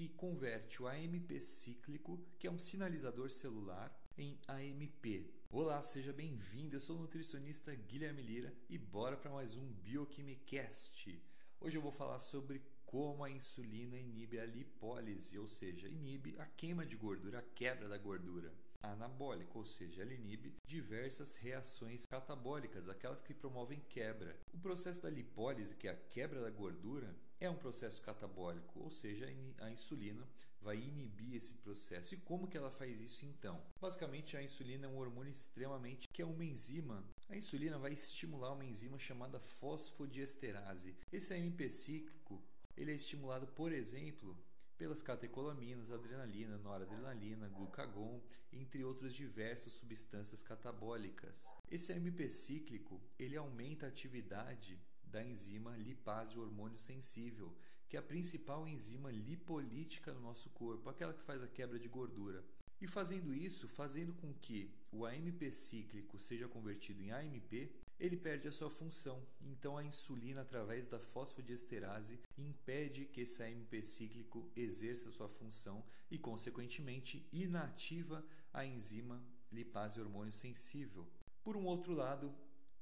[0.00, 5.30] que converte o AMP cíclico, que é um sinalizador celular, em AMP.
[5.50, 6.74] Olá, seja bem-vindo.
[6.74, 11.22] Eu sou o nutricionista Guilherme Lira e bora para mais um Bioquimicast.
[11.60, 16.46] Hoje eu vou falar sobre como a insulina inibe a lipólise, ou seja, inibe a
[16.46, 18.54] queima de gordura, a quebra da gordura.
[18.82, 24.34] Anabólica, ou seja, ela inibe diversas reações catabólicas, aquelas que promovem quebra.
[24.54, 28.90] O processo da lipólise, que é a quebra da gordura, é um processo catabólico, ou
[28.90, 29.26] seja,
[29.58, 30.28] a insulina
[30.60, 32.14] vai inibir esse processo.
[32.14, 33.60] E como que ela faz isso então?
[33.80, 38.52] Basicamente, a insulina é um hormônio extremamente que é uma enzima a insulina vai estimular
[38.52, 40.96] uma enzima chamada fosfodiesterase.
[41.12, 42.42] Esse AMP cíclico
[42.76, 44.36] ele é estimulado, por exemplo,
[44.76, 48.20] pelas catecolaminas, adrenalina, noradrenalina, glucagon,
[48.52, 51.54] entre outras diversas substâncias catabólicas.
[51.70, 54.80] Esse AMP cíclico ele aumenta a atividade
[55.10, 57.54] da enzima lipase hormônio sensível,
[57.88, 61.88] que é a principal enzima lipolítica no nosso corpo, aquela que faz a quebra de
[61.88, 62.44] gordura.
[62.80, 68.48] E fazendo isso, fazendo com que o AMP cíclico seja convertido em AMP, ele perde
[68.48, 69.22] a sua função.
[69.42, 76.16] Então a insulina, através da fosfodiesterase, impede que esse AMP cíclico exerça sua função e,
[76.16, 81.06] consequentemente, inativa a enzima lipase hormônio sensível.
[81.42, 82.34] Por um outro lado,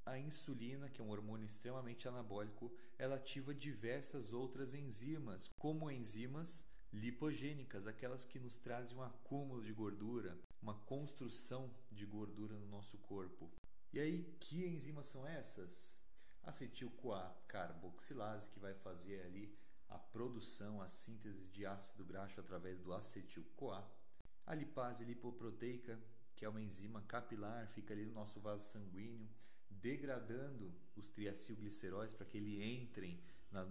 [0.09, 6.65] a insulina, que é um hormônio extremamente anabólico, ela ativa diversas outras enzimas, como enzimas
[6.93, 12.97] lipogênicas, aquelas que nos trazem um acúmulo de gordura, uma construção de gordura no nosso
[12.99, 13.51] corpo.
[13.93, 15.95] E aí, que enzimas são essas?
[16.43, 19.55] Acetil-CoA carboxilase, que vai fazer ali
[19.89, 23.87] a produção, a síntese de ácido graxo através do acetil-CoA.
[24.47, 25.99] A lipase lipoproteica,
[26.35, 29.29] que é uma enzima capilar, fica ali no nosso vaso sanguíneo,
[29.71, 33.21] degradando os triacilgliceróis para que eles entrem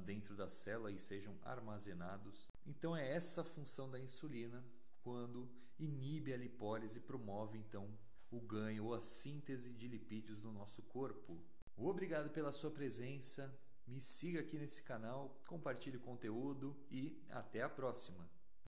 [0.06, 2.50] dentro da célula e sejam armazenados.
[2.66, 4.64] Então é essa a função da insulina
[5.02, 7.88] quando inibe a lipólise e promove então
[8.32, 11.42] o ganho ou a síntese de lipídios no nosso corpo.
[11.76, 13.54] Obrigado pela sua presença.
[13.86, 18.28] Me siga aqui nesse canal, compartilhe o conteúdo e até a próxima.